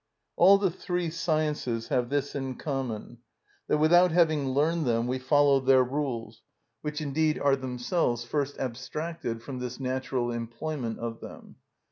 All 0.35 0.57
the 0.57 0.71
three 0.71 1.11
sciences 1.11 1.89
have 1.89 2.09
this 2.09 2.33
in 2.33 2.55
common, 2.55 3.19
that 3.67 3.77
without 3.77 4.11
having 4.11 4.49
learned 4.49 4.87
them 4.87 5.05
we 5.05 5.19
follow 5.19 5.59
their 5.59 5.83
rules, 5.83 6.41
which 6.81 7.01
indeed 7.01 7.37
are 7.37 7.55
themselves 7.55 8.23
first 8.25 8.57
abstracted 8.57 9.43
from 9.43 9.59
this 9.59 9.79
natural 9.79 10.31
employment 10.31 10.97
of 10.97 11.19
them. 11.19 11.57